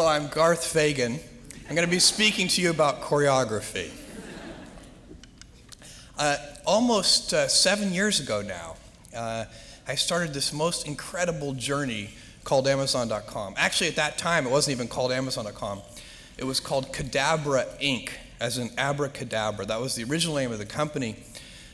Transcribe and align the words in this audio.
Hello, 0.00 0.12
I'm 0.12 0.28
Garth 0.28 0.64
Fagan. 0.64 1.20
I'm 1.68 1.74
going 1.74 1.86
to 1.86 1.90
be 1.90 1.98
speaking 1.98 2.48
to 2.48 2.62
you 2.62 2.70
about 2.70 3.02
choreography. 3.02 3.90
Uh, 6.18 6.38
almost 6.64 7.34
uh, 7.34 7.46
seven 7.48 7.92
years 7.92 8.18
ago 8.18 8.40
now, 8.40 8.76
uh, 9.14 9.44
I 9.86 9.94
started 9.96 10.32
this 10.32 10.54
most 10.54 10.86
incredible 10.86 11.52
journey 11.52 12.12
called 12.44 12.66
Amazon.com. 12.66 13.52
Actually, 13.58 13.88
at 13.88 13.96
that 13.96 14.16
time, 14.16 14.46
it 14.46 14.50
wasn't 14.50 14.74
even 14.74 14.88
called 14.88 15.12
Amazon.com. 15.12 15.82
It 16.38 16.44
was 16.44 16.60
called 16.60 16.94
Cadabra 16.94 17.66
Inc., 17.78 18.08
as 18.40 18.56
in 18.56 18.70
abracadabra. 18.78 19.66
That 19.66 19.82
was 19.82 19.96
the 19.96 20.04
original 20.04 20.34
name 20.34 20.50
of 20.50 20.58
the 20.58 20.64
company. 20.64 21.14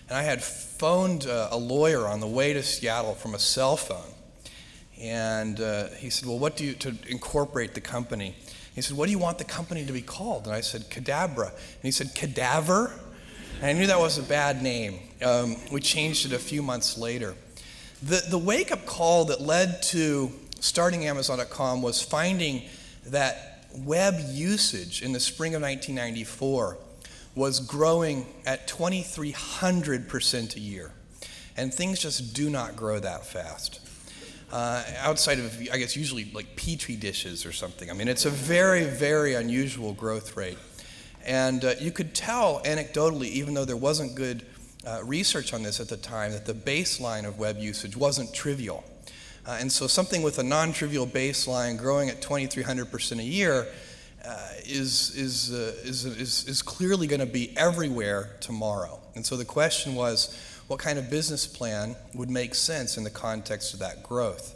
And 0.08 0.18
I 0.18 0.22
had 0.22 0.42
phoned 0.42 1.28
uh, 1.28 1.50
a 1.52 1.56
lawyer 1.56 2.08
on 2.08 2.18
the 2.18 2.26
way 2.26 2.54
to 2.54 2.64
Seattle 2.64 3.14
from 3.14 3.36
a 3.36 3.38
cell 3.38 3.76
phone. 3.76 4.15
And 5.00 5.60
uh, 5.60 5.88
he 5.90 6.10
said, 6.10 6.28
Well, 6.28 6.38
what 6.38 6.56
do 6.56 6.64
you, 6.64 6.74
to 6.74 6.94
incorporate 7.08 7.74
the 7.74 7.80
company? 7.80 8.34
He 8.74 8.82
said, 8.82 8.96
What 8.96 9.06
do 9.06 9.12
you 9.12 9.18
want 9.18 9.38
the 9.38 9.44
company 9.44 9.84
to 9.84 9.92
be 9.92 10.02
called? 10.02 10.46
And 10.46 10.54
I 10.54 10.60
said, 10.60 10.90
Cadabra. 10.90 11.50
And 11.50 11.82
he 11.82 11.90
said, 11.90 12.14
Cadaver? 12.14 12.92
And 13.60 13.66
I 13.66 13.72
knew 13.72 13.86
that 13.86 13.98
was 13.98 14.18
a 14.18 14.22
bad 14.22 14.62
name. 14.62 15.00
Um, 15.22 15.56
we 15.72 15.80
changed 15.80 16.26
it 16.26 16.32
a 16.32 16.38
few 16.38 16.62
months 16.62 16.98
later. 16.98 17.34
The, 18.02 18.22
the 18.28 18.38
wake 18.38 18.72
up 18.72 18.84
call 18.84 19.24
that 19.26 19.40
led 19.40 19.82
to 19.84 20.30
starting 20.60 21.06
Amazon.com 21.06 21.80
was 21.80 22.02
finding 22.02 22.62
that 23.06 23.64
web 23.74 24.14
usage 24.30 25.02
in 25.02 25.12
the 25.12 25.20
spring 25.20 25.54
of 25.54 25.62
1994 25.62 26.78
was 27.34 27.60
growing 27.60 28.26
at 28.44 28.66
2,300% 28.66 30.56
a 30.56 30.60
year. 30.60 30.90
And 31.56 31.72
things 31.72 32.00
just 32.00 32.34
do 32.34 32.50
not 32.50 32.76
grow 32.76 32.98
that 32.98 33.24
fast. 33.24 33.80
Uh, 34.52 34.84
outside 34.98 35.40
of, 35.40 35.60
I 35.72 35.78
guess, 35.78 35.96
usually 35.96 36.30
like 36.32 36.54
petri 36.54 36.94
dishes 36.94 37.44
or 37.44 37.52
something. 37.52 37.90
I 37.90 37.94
mean, 37.94 38.06
it's 38.06 38.26
a 38.26 38.30
very, 38.30 38.84
very 38.84 39.34
unusual 39.34 39.92
growth 39.92 40.36
rate. 40.36 40.58
And 41.24 41.64
uh, 41.64 41.74
you 41.80 41.90
could 41.90 42.14
tell 42.14 42.62
anecdotally, 42.64 43.26
even 43.26 43.54
though 43.54 43.64
there 43.64 43.76
wasn't 43.76 44.14
good 44.14 44.46
uh, 44.86 45.00
research 45.02 45.52
on 45.52 45.64
this 45.64 45.80
at 45.80 45.88
the 45.88 45.96
time, 45.96 46.30
that 46.30 46.46
the 46.46 46.54
baseline 46.54 47.26
of 47.26 47.40
web 47.40 47.58
usage 47.58 47.96
wasn't 47.96 48.32
trivial. 48.32 48.84
Uh, 49.44 49.56
and 49.60 49.70
so 49.70 49.88
something 49.88 50.22
with 50.22 50.38
a 50.38 50.42
non 50.44 50.72
trivial 50.72 51.06
baseline 51.06 51.76
growing 51.76 52.08
at 52.08 52.22
2,300% 52.22 53.18
a 53.18 53.22
year 53.22 53.66
uh, 54.24 54.48
is, 54.64 55.14
is, 55.16 55.52
uh, 55.52 55.72
is, 55.84 56.04
is, 56.04 56.48
is 56.48 56.62
clearly 56.62 57.08
going 57.08 57.20
to 57.20 57.26
be 57.26 57.56
everywhere 57.56 58.36
tomorrow. 58.40 59.00
And 59.16 59.24
so 59.24 59.36
the 59.36 59.44
question 59.44 59.94
was 59.94 60.36
what 60.68 60.78
kind 60.80 60.98
of 60.98 61.10
business 61.10 61.46
plan 61.46 61.96
would 62.14 62.30
make 62.30 62.54
sense 62.54 62.96
in 62.96 63.04
the 63.04 63.10
context 63.10 63.72
of 63.72 63.80
that 63.80 64.02
growth? 64.02 64.54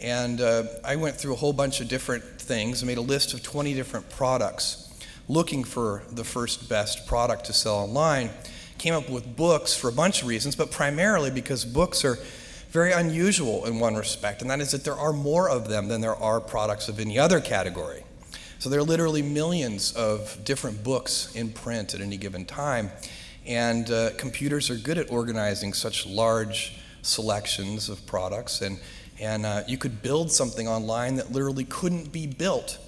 And 0.00 0.40
uh, 0.40 0.64
I 0.84 0.96
went 0.96 1.16
through 1.16 1.34
a 1.34 1.36
whole 1.36 1.52
bunch 1.52 1.80
of 1.80 1.88
different 1.88 2.24
things, 2.24 2.84
made 2.84 2.98
a 2.98 3.02
list 3.02 3.34
of 3.34 3.42
20 3.42 3.74
different 3.74 4.08
products 4.10 4.80
looking 5.28 5.64
for 5.64 6.02
the 6.10 6.24
first 6.24 6.68
best 6.68 7.06
product 7.06 7.44
to 7.46 7.52
sell 7.52 7.76
online. 7.76 8.30
Came 8.78 8.94
up 8.94 9.08
with 9.08 9.36
books 9.36 9.74
for 9.74 9.88
a 9.88 9.92
bunch 9.92 10.22
of 10.22 10.28
reasons, 10.28 10.56
but 10.56 10.70
primarily 10.70 11.30
because 11.30 11.64
books 11.64 12.04
are 12.04 12.18
very 12.70 12.92
unusual 12.92 13.64
in 13.66 13.78
one 13.78 13.94
respect, 13.94 14.42
and 14.42 14.50
that 14.50 14.60
is 14.60 14.72
that 14.72 14.84
there 14.84 14.96
are 14.96 15.12
more 15.12 15.48
of 15.48 15.68
them 15.68 15.88
than 15.88 16.00
there 16.00 16.16
are 16.16 16.40
products 16.40 16.88
of 16.88 16.98
any 16.98 17.18
other 17.18 17.40
category. 17.40 18.02
So 18.58 18.68
there 18.68 18.80
are 18.80 18.84
literally 18.84 19.22
millions 19.22 19.92
of 19.92 20.38
different 20.44 20.82
books 20.82 21.34
in 21.36 21.50
print 21.50 21.94
at 21.94 22.00
any 22.00 22.16
given 22.16 22.44
time, 22.44 22.90
and 23.46 23.90
uh, 23.90 24.10
computers 24.16 24.70
are 24.70 24.76
good 24.76 24.98
at 24.98 25.10
organizing 25.10 25.72
such 25.72 26.06
large 26.06 26.76
selections 27.02 27.88
of 27.88 28.04
products, 28.06 28.62
and, 28.62 28.78
and 29.20 29.44
uh, 29.44 29.62
you 29.68 29.76
could 29.76 30.02
build 30.02 30.32
something 30.32 30.66
online 30.66 31.16
that 31.16 31.32
literally 31.32 31.64
couldn't 31.64 32.12
be 32.12 32.26
built 32.26 32.78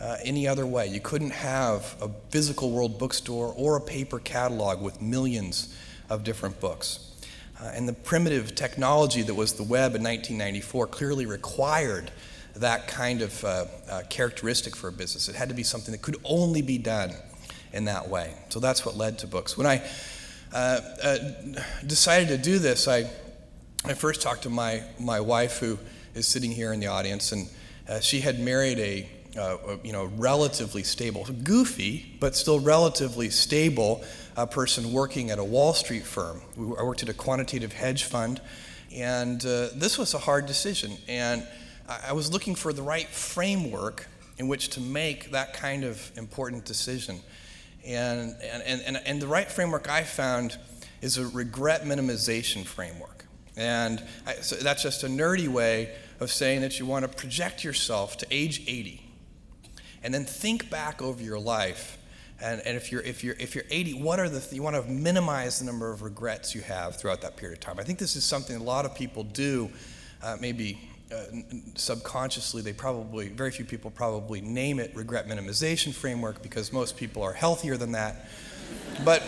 uh, 0.00 0.16
any 0.24 0.46
other 0.46 0.66
way. 0.66 0.86
You 0.86 1.00
couldn't 1.00 1.30
have 1.32 1.96
a 2.00 2.08
physical 2.30 2.70
world 2.70 2.98
bookstore 2.98 3.52
or 3.56 3.76
a 3.76 3.80
paper 3.80 4.18
catalog 4.18 4.80
with 4.80 5.02
millions 5.02 5.76
of 6.08 6.24
different 6.24 6.60
books. 6.60 7.04
Uh, 7.60 7.72
and 7.74 7.88
the 7.88 7.92
primitive 7.92 8.54
technology 8.54 9.22
that 9.22 9.34
was 9.34 9.54
the 9.54 9.64
web 9.64 9.96
in 9.96 10.02
1994 10.02 10.86
clearly 10.86 11.26
required 11.26 12.10
that 12.54 12.88
kind 12.88 13.20
of 13.20 13.44
uh, 13.44 13.64
uh, 13.90 14.02
characteristic 14.08 14.76
for 14.76 14.88
a 14.88 14.92
business. 14.92 15.28
It 15.28 15.34
had 15.34 15.48
to 15.48 15.54
be 15.54 15.62
something 15.62 15.92
that 15.92 16.02
could 16.02 16.16
only 16.24 16.62
be 16.62 16.78
done 16.78 17.12
in 17.72 17.84
that 17.86 18.08
way. 18.08 18.34
So 18.48 18.60
that's 18.60 18.84
what 18.84 18.96
led 18.96 19.18
to 19.20 19.26
books. 19.26 19.56
When 19.56 19.66
I 19.66 19.82
uh, 20.52 20.80
uh, 21.02 21.18
decided 21.86 22.28
to 22.28 22.38
do 22.38 22.58
this, 22.58 22.88
I, 22.88 23.10
I 23.84 23.94
first 23.94 24.22
talked 24.22 24.42
to 24.42 24.50
my, 24.50 24.82
my 24.98 25.20
wife, 25.20 25.58
who 25.58 25.78
is 26.14 26.26
sitting 26.26 26.50
here 26.50 26.72
in 26.72 26.80
the 26.80 26.86
audience, 26.86 27.32
and 27.32 27.48
uh, 27.88 28.00
she 28.00 28.20
had 28.20 28.40
married 28.40 28.78
a 28.78 29.08
uh, 29.38 29.76
you 29.84 29.92
know, 29.92 30.06
relatively 30.16 30.82
stable, 30.82 31.24
goofy, 31.44 32.16
but 32.18 32.34
still 32.34 32.58
relatively 32.58 33.30
stable 33.30 34.02
uh, 34.36 34.46
person 34.46 34.92
working 34.92 35.30
at 35.30 35.38
a 35.38 35.44
Wall 35.44 35.72
Street 35.72 36.04
firm. 36.04 36.40
We, 36.56 36.76
I 36.76 36.82
worked 36.82 37.02
at 37.02 37.08
a 37.08 37.14
quantitative 37.14 37.72
hedge 37.72 38.04
fund, 38.04 38.40
and 38.92 39.44
uh, 39.44 39.68
this 39.74 39.98
was 39.98 40.14
a 40.14 40.18
hard 40.18 40.46
decision. 40.46 40.96
And 41.08 41.46
I, 41.88 42.08
I 42.08 42.12
was 42.12 42.32
looking 42.32 42.54
for 42.54 42.72
the 42.72 42.82
right 42.82 43.06
framework 43.08 44.06
in 44.38 44.48
which 44.48 44.70
to 44.70 44.80
make 44.80 45.30
that 45.32 45.52
kind 45.52 45.84
of 45.84 46.10
important 46.16 46.64
decision. 46.64 47.20
And, 47.86 48.36
and, 48.42 48.82
and, 48.82 49.00
and 49.04 49.22
the 49.22 49.26
right 49.26 49.50
framework 49.50 49.88
I 49.88 50.02
found 50.02 50.58
is 51.00 51.16
a 51.16 51.26
regret 51.28 51.84
minimization 51.84 52.64
framework. 52.64 53.24
And 53.56 54.02
I, 54.26 54.34
so 54.34 54.56
that's 54.56 54.82
just 54.82 55.04
a 55.04 55.08
nerdy 55.08 55.48
way 55.48 55.94
of 56.20 56.30
saying 56.30 56.60
that 56.60 56.78
you 56.78 56.86
want 56.86 57.04
to 57.04 57.08
project 57.08 57.64
yourself 57.64 58.16
to 58.18 58.26
age 58.30 58.62
80 58.68 59.02
and 60.02 60.14
then 60.14 60.24
think 60.24 60.70
back 60.70 61.02
over 61.02 61.22
your 61.22 61.38
life. 61.38 61.98
And, 62.40 62.60
and 62.64 62.76
if, 62.76 62.92
you're, 62.92 63.02
if, 63.02 63.24
you're, 63.24 63.34
if 63.40 63.56
you're 63.56 63.64
80, 63.68 63.94
what 63.94 64.20
are 64.20 64.28
the, 64.28 64.54
you 64.54 64.62
want 64.62 64.76
to 64.76 64.82
minimize 64.88 65.58
the 65.58 65.64
number 65.64 65.90
of 65.90 66.02
regrets 66.02 66.54
you 66.54 66.60
have 66.60 66.96
throughout 66.96 67.20
that 67.22 67.36
period 67.36 67.58
of 67.58 67.60
time. 67.60 67.80
I 67.80 67.82
think 67.82 67.98
this 67.98 68.14
is 68.14 68.22
something 68.22 68.54
a 68.54 68.62
lot 68.62 68.84
of 68.84 68.94
people 68.94 69.24
do, 69.24 69.70
uh, 70.22 70.36
maybe 70.40 70.78
uh, 71.14 71.24
subconsciously, 71.74 72.62
they 72.62 72.72
probably, 72.72 73.28
very 73.28 73.50
few 73.50 73.64
people 73.64 73.90
probably 73.90 74.40
name 74.40 74.78
it 74.78 74.94
regret 74.94 75.26
minimization 75.26 75.92
framework 75.92 76.42
because 76.42 76.72
most 76.72 76.96
people 76.96 77.22
are 77.22 77.32
healthier 77.32 77.76
than 77.76 77.92
that. 77.92 78.26
but, 79.04 79.22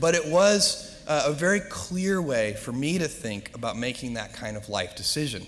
but 0.00 0.14
it 0.14 0.26
was 0.26 1.02
uh, 1.06 1.24
a 1.26 1.32
very 1.32 1.60
clear 1.60 2.20
way 2.20 2.54
for 2.54 2.72
me 2.72 2.98
to 2.98 3.08
think 3.08 3.54
about 3.54 3.76
making 3.76 4.14
that 4.14 4.32
kind 4.32 4.56
of 4.56 4.68
life 4.68 4.94
decision. 4.96 5.46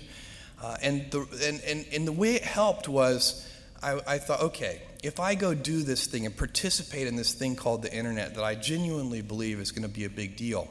Uh, 0.61 0.75
and, 0.81 1.11
the, 1.11 1.19
and, 1.43 1.61
and, 1.61 1.85
and 1.93 2.07
the 2.07 2.11
way 2.11 2.33
it 2.33 2.43
helped 2.43 2.87
was 2.87 3.47
I, 3.83 3.99
I 4.07 4.17
thought, 4.17 4.41
okay, 4.41 4.81
if 5.03 5.19
I 5.19 5.35
go 5.35 5.53
do 5.53 5.83
this 5.83 6.07
thing 6.07 6.25
and 6.25 6.35
participate 6.35 7.07
in 7.07 7.15
this 7.15 7.33
thing 7.33 7.55
called 7.55 7.83
the 7.83 7.93
internet 7.93 8.35
that 8.35 8.43
I 8.43 8.55
genuinely 8.55 9.21
believe 9.21 9.59
is 9.59 9.71
going 9.71 9.83
to 9.83 9.93
be 9.93 10.05
a 10.05 10.09
big 10.09 10.35
deal, 10.35 10.67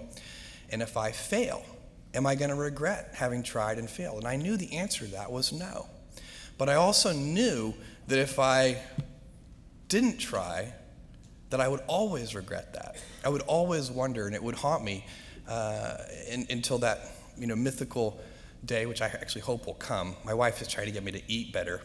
and 0.71 0.83
if 0.83 0.97
I 0.97 1.13
fail, 1.13 1.65
am 2.17 2.27
I 2.27 2.35
going 2.35 2.51
to 2.51 2.57
regret 2.57 3.13
having 3.15 3.43
tried 3.43 3.79
and 3.79 3.89
failed? 3.89 4.19
And 4.19 4.27
I 4.27 4.37
knew 4.37 4.57
the 4.57 4.77
answer 4.77 5.05
to 5.05 5.11
that 5.13 5.31
was 5.31 5.53
no. 5.53 5.87
But 6.59 6.69
I 6.69 6.75
also 6.75 7.13
knew 7.13 7.75
that 8.09 8.19
if 8.19 8.39
I 8.39 8.79
didn't 9.89 10.19
try, 10.19 10.73
that 11.51 11.61
I 11.61 11.69
would 11.69 11.83
always 11.87 12.35
regret 12.35 12.75
that. 12.75 12.97
I 13.25 13.29
would 13.29 13.43
always 13.43 13.91
wonder, 13.91 14.27
and 14.27 14.35
it 14.35 14.43
would 14.43 14.57
haunt 14.57 14.83
me 14.83 15.05
uh, 15.47 15.99
in, 16.29 16.47
until 16.51 16.79
that 16.79 17.13
you 17.39 17.47
know 17.47 17.55
mythical 17.55 18.21
day, 18.65 18.87
which 18.87 19.03
I 19.03 19.07
actually 19.07 19.43
hope 19.43 19.67
will 19.67 19.75
come. 19.75 20.17
My 20.25 20.35
wife 20.35 20.61
is 20.61 20.67
trying 20.67 20.87
to 20.87 20.93
get 20.93 21.05
me 21.05 21.13
to 21.13 21.23
eat 21.29 21.53
better 21.53 21.83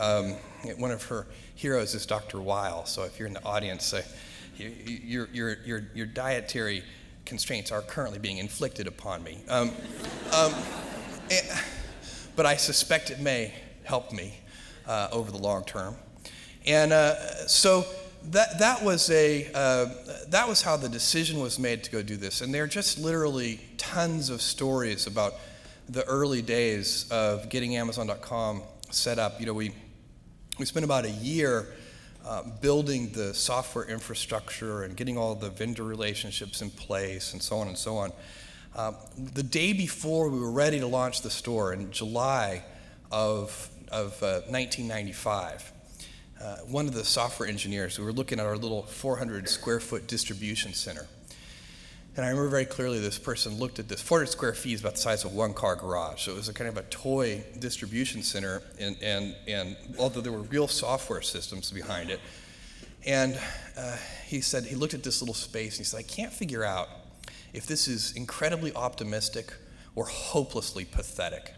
um, 0.00 0.34
one 0.78 0.90
of 0.90 1.02
her 1.04 1.26
heroes 1.54 1.94
is 1.94 2.06
Dr. 2.06 2.40
Weil. 2.40 2.86
So 2.86 3.04
if 3.04 3.18
you're 3.18 3.28
in 3.28 3.34
the 3.34 3.44
audience, 3.44 3.92
uh, 3.92 4.02
your, 4.56 5.28
your, 5.32 5.56
your, 5.64 5.82
your 5.94 6.06
dietary 6.06 6.82
constraints 7.30 7.70
are 7.70 7.80
currently 7.80 8.18
being 8.18 8.38
inflicted 8.38 8.88
upon 8.88 9.22
me. 9.22 9.38
Um, 9.48 9.70
um, 10.34 10.52
and, 11.30 11.46
but 12.34 12.44
I 12.44 12.56
suspect 12.56 13.10
it 13.10 13.20
may 13.20 13.54
help 13.84 14.12
me 14.12 14.34
uh, 14.86 15.08
over 15.12 15.30
the 15.30 15.38
long 15.38 15.64
term. 15.64 15.94
And 16.66 16.92
uh, 16.92 17.14
so 17.46 17.86
that, 18.30 18.58
that, 18.58 18.82
was 18.82 19.08
a, 19.10 19.48
uh, 19.54 19.86
that 20.28 20.48
was 20.48 20.60
how 20.60 20.76
the 20.76 20.88
decision 20.88 21.40
was 21.40 21.58
made 21.58 21.84
to 21.84 21.90
go 21.92 22.02
do 22.02 22.16
this. 22.16 22.40
And 22.40 22.52
there 22.52 22.64
are 22.64 22.66
just 22.66 22.98
literally 22.98 23.60
tons 23.78 24.28
of 24.28 24.42
stories 24.42 25.06
about 25.06 25.34
the 25.88 26.04
early 26.06 26.42
days 26.42 27.06
of 27.12 27.48
getting 27.48 27.76
Amazon.com 27.76 28.62
set 28.90 29.20
up. 29.20 29.38
You 29.38 29.46
know, 29.46 29.54
we, 29.54 29.72
we 30.58 30.66
spent 30.66 30.84
about 30.84 31.04
a 31.04 31.10
year 31.10 31.68
uh, 32.26 32.42
building 32.60 33.10
the 33.12 33.32
software 33.34 33.84
infrastructure 33.84 34.82
and 34.82 34.96
getting 34.96 35.16
all 35.16 35.34
the 35.34 35.50
vendor 35.50 35.84
relationships 35.84 36.62
in 36.62 36.70
place 36.70 37.32
and 37.32 37.42
so 37.42 37.56
on 37.56 37.68
and 37.68 37.78
so 37.78 37.96
on. 37.96 38.12
Uh, 38.76 38.92
the 39.34 39.42
day 39.42 39.72
before 39.72 40.28
we 40.28 40.38
were 40.38 40.50
ready 40.50 40.78
to 40.78 40.86
launch 40.86 41.22
the 41.22 41.30
store 41.30 41.72
in 41.72 41.90
July 41.90 42.62
of, 43.10 43.68
of 43.90 44.12
uh, 44.22 44.42
1995, 44.48 45.72
uh, 46.40 46.56
one 46.68 46.86
of 46.86 46.94
the 46.94 47.04
software 47.04 47.48
engineers, 47.48 47.98
we 47.98 48.04
were 48.04 48.12
looking 48.12 48.38
at 48.38 48.46
our 48.46 48.56
little 48.56 48.82
400 48.82 49.48
square 49.48 49.80
foot 49.80 50.06
distribution 50.06 50.72
center. 50.72 51.06
And 52.16 52.26
I 52.26 52.30
remember 52.30 52.50
very 52.50 52.64
clearly 52.64 52.98
this 52.98 53.18
person 53.18 53.58
looked 53.58 53.78
at 53.78 53.88
this 53.88 54.00
400 54.00 54.30
square 54.30 54.52
feet 54.52 54.74
is 54.74 54.80
about 54.80 54.94
the 54.94 55.00
size 55.00 55.24
of 55.24 55.32
one 55.32 55.54
car 55.54 55.76
garage. 55.76 56.22
So 56.22 56.32
it 56.32 56.36
was 56.36 56.48
a 56.48 56.52
kind 56.52 56.68
of 56.68 56.76
a 56.76 56.82
toy 56.82 57.44
distribution 57.58 58.22
center, 58.22 58.62
and, 58.80 58.96
and, 59.00 59.36
and 59.46 59.76
although 59.98 60.20
there 60.20 60.32
were 60.32 60.42
real 60.42 60.66
software 60.66 61.22
systems 61.22 61.70
behind 61.70 62.10
it. 62.10 62.20
And 63.06 63.38
uh, 63.76 63.96
he 64.26 64.40
said, 64.40 64.64
he 64.64 64.74
looked 64.74 64.94
at 64.94 65.02
this 65.02 65.22
little 65.22 65.34
space 65.34 65.78
and 65.78 65.78
he 65.78 65.84
said, 65.84 65.98
I 65.98 66.02
can't 66.02 66.32
figure 66.32 66.64
out 66.64 66.88
if 67.52 67.66
this 67.66 67.88
is 67.88 68.12
incredibly 68.12 68.74
optimistic 68.74 69.52
or 69.94 70.04
hopelessly 70.04 70.84
pathetic. 70.84 71.54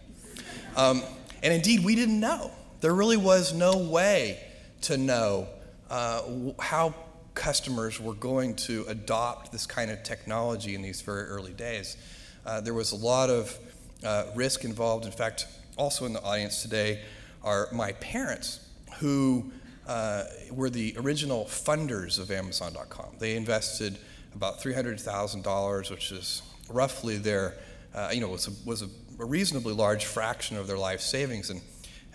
Um, 0.76 1.02
and 1.42 1.52
indeed, 1.52 1.84
we 1.84 1.94
didn't 1.94 2.20
know. 2.20 2.50
There 2.80 2.94
really 2.94 3.16
was 3.16 3.52
no 3.52 3.76
way 3.78 4.42
to 4.82 4.96
know 4.96 5.48
uh, 5.90 6.22
how 6.58 6.94
customers 7.34 8.00
were 8.00 8.14
going 8.14 8.54
to 8.54 8.84
adopt 8.88 9.52
this 9.52 9.66
kind 9.66 9.90
of 9.90 10.02
technology 10.02 10.74
in 10.74 10.82
these 10.82 11.00
very 11.00 11.24
early 11.24 11.52
days. 11.52 11.96
Uh, 12.44 12.60
there 12.60 12.74
was 12.74 12.92
a 12.92 12.96
lot 12.96 13.30
of 13.30 13.58
uh, 14.04 14.26
risk 14.34 14.64
involved. 14.64 15.06
In 15.06 15.12
fact, 15.12 15.46
also 15.76 16.04
in 16.04 16.12
the 16.12 16.22
audience 16.22 16.62
today 16.62 17.00
are 17.42 17.68
my 17.72 17.92
parents, 17.92 18.68
who 18.98 19.50
uh, 19.86 20.24
were 20.50 20.70
the 20.70 20.94
original 20.98 21.44
funders 21.46 22.18
of 22.18 22.30
Amazon.com. 22.30 23.16
They 23.18 23.36
invested 23.36 23.98
about 24.34 24.60
$300,000, 24.60 25.90
which 25.90 26.12
is 26.12 26.42
roughly 26.68 27.16
their, 27.18 27.54
uh, 27.94 28.10
you 28.12 28.20
know, 28.20 28.28
was, 28.28 28.48
a, 28.48 28.52
was 28.64 28.82
a, 28.82 28.88
a, 29.18 29.24
reasonably 29.24 29.74
large 29.74 30.04
fraction 30.04 30.56
of 30.56 30.66
their 30.66 30.78
life 30.78 31.00
savings. 31.00 31.50
And, 31.50 31.60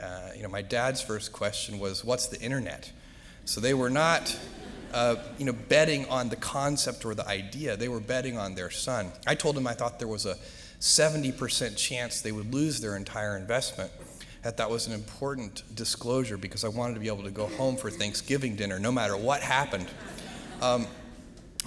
uh, 0.02 0.30
you 0.36 0.44
know, 0.44 0.50
my 0.50 0.62
dad's 0.62 1.02
first 1.02 1.31
question 1.31 1.80
was, 1.80 2.04
what's 2.04 2.28
the 2.28 2.40
internet? 2.40 2.92
So 3.46 3.62
they 3.62 3.74
were 3.74 3.90
not 3.90 4.38
uh, 4.94 5.16
you 5.38 5.45
know, 5.45 5.54
betting 5.54 6.06
on 6.07 6.30
the 6.30 6.36
concept 6.36 7.06
or 7.06 7.13
the 7.13 7.28
idea. 7.28 7.75
They 7.75 7.88
were 7.88 8.00
betting 8.00 8.38
on 8.38 8.56
their 8.56 8.69
son. 8.69 9.12
I 9.25 9.36
told 9.36 9.56
them 9.56 9.68
I 9.68 9.74
thought 9.74 10.00
there 10.00 10.07
was 10.07 10.25
a 10.25 10.36
70% 10.80 11.75
chance 11.75 12.22
they 12.22 12.31
would 12.31 12.54
lose 12.54 12.80
their 12.80 12.95
entire 12.95 13.38
investment. 13.38 13.92
That 14.44 14.57
that 14.57 14.69
was 14.69 14.88
an 14.88 14.94
important 14.94 15.63
disclosure 15.75 16.38
because 16.38 16.63
I 16.63 16.69
wanted 16.69 16.94
to 16.94 17.00
be 17.00 17.07
able 17.07 17.24
to 17.24 17.31
go 17.31 17.48
home 17.48 17.75
for 17.75 17.89
Thanksgiving 17.89 18.56
dinner 18.56 18.80
no 18.80 18.92
matter 18.92 19.18
what 19.18 19.42
happened. 19.42 19.88
Um, 20.62 20.88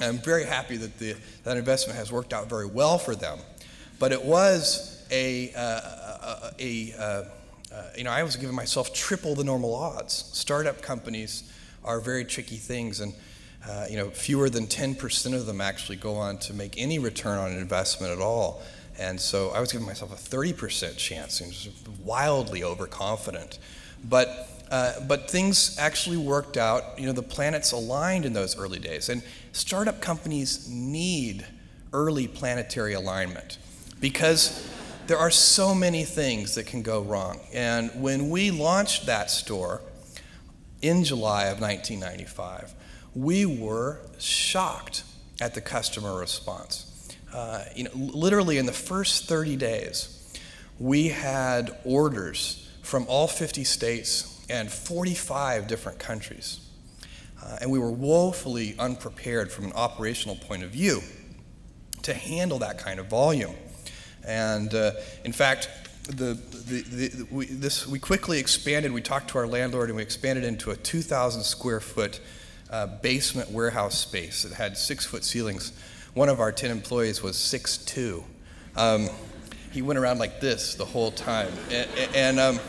I'm 0.00 0.18
very 0.18 0.44
happy 0.44 0.76
that 0.76 0.98
the, 0.98 1.14
that 1.44 1.56
investment 1.56 1.98
has 1.98 2.10
worked 2.10 2.32
out 2.32 2.48
very 2.48 2.66
well 2.66 2.96
for 2.96 3.14
them. 3.14 3.38
But 3.98 4.12
it 4.12 4.24
was 4.24 5.06
a, 5.10 5.52
uh, 5.52 5.60
a, 5.60 6.52
a, 6.58 6.92
a 6.94 6.98
uh, 6.98 7.24
uh, 7.72 7.82
you 7.96 8.04
know, 8.04 8.10
I 8.10 8.22
was 8.22 8.36
giving 8.36 8.56
myself 8.56 8.92
triple 8.92 9.34
the 9.34 9.44
normal 9.44 9.74
odds. 9.74 10.30
Startup 10.32 10.80
companies 10.82 11.49
are 11.84 12.00
very 12.00 12.24
tricky 12.24 12.56
things. 12.56 13.00
And 13.00 13.14
uh, 13.68 13.86
you 13.90 13.96
know, 13.96 14.08
fewer 14.10 14.48
than 14.48 14.66
10% 14.66 15.34
of 15.34 15.46
them 15.46 15.60
actually 15.60 15.96
go 15.96 16.14
on 16.14 16.38
to 16.38 16.54
make 16.54 16.74
any 16.78 16.98
return 16.98 17.38
on 17.38 17.52
investment 17.52 18.12
at 18.12 18.20
all. 18.20 18.62
And 18.98 19.20
so 19.20 19.50
I 19.50 19.60
was 19.60 19.72
giving 19.72 19.86
myself 19.86 20.12
a 20.12 20.36
30% 20.36 20.96
chance, 20.96 21.40
and 21.40 21.52
just 21.52 21.88
wildly 22.04 22.64
overconfident. 22.64 23.58
But 24.08 24.48
uh, 24.70 25.00
but 25.08 25.28
things 25.28 25.76
actually 25.78 26.16
worked 26.16 26.56
out. 26.56 26.98
You 26.98 27.06
know, 27.06 27.12
the 27.12 27.22
planets 27.22 27.72
aligned 27.72 28.24
in 28.24 28.32
those 28.32 28.56
early 28.56 28.78
days, 28.78 29.08
and 29.08 29.22
startup 29.52 30.00
companies 30.00 30.68
need 30.68 31.44
early 31.92 32.28
planetary 32.28 32.94
alignment 32.94 33.58
because 34.00 34.70
there 35.08 35.18
are 35.18 35.30
so 35.30 35.74
many 35.74 36.04
things 36.04 36.54
that 36.54 36.66
can 36.66 36.82
go 36.82 37.02
wrong. 37.02 37.40
And 37.52 37.90
when 38.00 38.30
we 38.30 38.52
launched 38.52 39.06
that 39.06 39.28
store, 39.28 39.80
in 40.82 41.04
July 41.04 41.46
of 41.46 41.60
1995, 41.60 42.74
we 43.14 43.44
were 43.46 44.00
shocked 44.18 45.04
at 45.40 45.54
the 45.54 45.60
customer 45.60 46.18
response. 46.18 47.08
Uh, 47.32 47.64
you 47.74 47.84
know, 47.84 47.90
literally 47.94 48.58
in 48.58 48.66
the 48.66 48.72
first 48.72 49.28
30 49.28 49.56
days, 49.56 50.16
we 50.78 51.08
had 51.08 51.76
orders 51.84 52.68
from 52.82 53.06
all 53.08 53.28
50 53.28 53.64
states 53.64 54.44
and 54.48 54.70
45 54.70 55.66
different 55.68 55.98
countries. 55.98 56.60
Uh, 57.42 57.58
and 57.60 57.70
we 57.70 57.78
were 57.78 57.90
woefully 57.90 58.74
unprepared 58.78 59.50
from 59.50 59.66
an 59.66 59.72
operational 59.72 60.36
point 60.36 60.62
of 60.62 60.70
view 60.70 61.00
to 62.02 62.12
handle 62.12 62.58
that 62.58 62.78
kind 62.78 62.98
of 62.98 63.06
volume. 63.06 63.54
And 64.26 64.74
uh, 64.74 64.92
in 65.24 65.32
fact, 65.32 65.68
the, 66.04 66.34
the, 66.34 66.82
the, 66.82 67.26
we, 67.30 67.46
this, 67.46 67.86
we 67.86 67.98
quickly 67.98 68.38
expanded. 68.38 68.92
We 68.92 69.02
talked 69.02 69.30
to 69.30 69.38
our 69.38 69.46
landlord 69.46 69.88
and 69.88 69.96
we 69.96 70.02
expanded 70.02 70.44
into 70.44 70.70
a 70.70 70.76
2,000 70.76 71.42
square 71.42 71.80
foot 71.80 72.20
uh, 72.70 72.86
basement 72.86 73.50
warehouse 73.50 73.98
space 73.98 74.42
that 74.42 74.52
had 74.52 74.76
six 74.76 75.04
foot 75.04 75.24
ceilings. 75.24 75.72
One 76.14 76.28
of 76.28 76.40
our 76.40 76.52
10 76.52 76.70
employees 76.70 77.22
was 77.22 77.36
6'2. 77.36 78.24
Um, 78.76 79.08
he 79.72 79.82
went 79.82 79.98
around 79.98 80.18
like 80.18 80.40
this 80.40 80.74
the 80.74 80.84
whole 80.84 81.10
time. 81.10 81.52
And, 81.70 81.88
and, 82.14 82.40
um, 82.40 82.60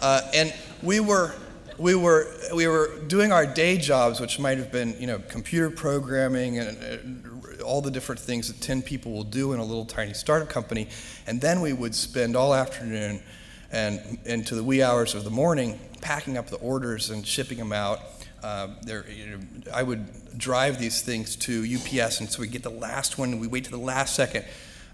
uh, 0.00 0.22
and 0.32 0.54
we, 0.82 1.00
were, 1.00 1.34
we, 1.78 1.94
were, 1.94 2.28
we 2.54 2.66
were 2.66 2.98
doing 3.06 3.32
our 3.32 3.46
day 3.46 3.76
jobs, 3.76 4.20
which 4.20 4.38
might 4.38 4.58
have 4.58 4.72
been 4.72 4.98
you 4.98 5.06
know, 5.06 5.18
computer 5.18 5.70
programming 5.70 6.58
and 6.58 7.31
all 7.62 7.80
the 7.80 7.90
different 7.90 8.20
things 8.20 8.48
that 8.48 8.60
10 8.60 8.82
people 8.82 9.12
will 9.12 9.24
do 9.24 9.52
in 9.52 9.60
a 9.60 9.64
little 9.64 9.84
tiny 9.84 10.14
startup 10.14 10.48
company. 10.48 10.88
And 11.26 11.40
then 11.40 11.60
we 11.60 11.72
would 11.72 11.94
spend 11.94 12.36
all 12.36 12.54
afternoon 12.54 13.22
and 13.70 14.18
into 14.26 14.54
the 14.54 14.62
wee 14.62 14.82
hours 14.82 15.14
of 15.14 15.24
the 15.24 15.30
morning 15.30 15.80
packing 16.00 16.36
up 16.36 16.48
the 16.48 16.56
orders 16.56 17.10
and 17.10 17.26
shipping 17.26 17.58
them 17.58 17.72
out. 17.72 18.00
Uh, 18.42 18.68
there, 18.82 19.08
you 19.08 19.26
know, 19.26 19.38
I 19.72 19.82
would 19.82 20.36
drive 20.36 20.78
these 20.78 21.00
things 21.00 21.36
to 21.36 21.64
UPS, 21.64 22.20
and 22.20 22.30
so 22.30 22.40
we 22.40 22.48
get 22.48 22.62
the 22.62 22.70
last 22.70 23.16
one, 23.16 23.32
and 23.32 23.40
we 23.40 23.46
wait 23.46 23.64
to 23.64 23.70
the 23.70 23.78
last 23.78 24.16
second. 24.16 24.44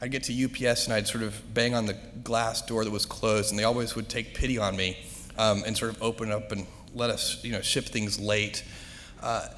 I'd 0.00 0.12
get 0.12 0.24
to 0.24 0.44
UPS, 0.44 0.84
and 0.84 0.94
I'd 0.94 1.08
sort 1.08 1.24
of 1.24 1.54
bang 1.54 1.74
on 1.74 1.86
the 1.86 1.96
glass 2.22 2.62
door 2.62 2.84
that 2.84 2.90
was 2.90 3.06
closed, 3.06 3.50
and 3.50 3.58
they 3.58 3.64
always 3.64 3.96
would 3.96 4.08
take 4.08 4.34
pity 4.34 4.58
on 4.58 4.76
me 4.76 4.98
um, 5.38 5.64
and 5.66 5.76
sort 5.76 5.90
of 5.90 6.02
open 6.02 6.30
up 6.30 6.52
and 6.52 6.66
let 6.94 7.10
us, 7.10 7.42
you 7.42 7.52
know, 7.52 7.62
ship 7.62 7.86
things 7.86 8.20
late. 8.20 8.64
Uh, 9.22 9.48